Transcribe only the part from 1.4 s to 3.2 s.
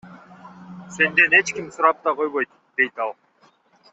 ким сурап да койбойт,— дейт ал.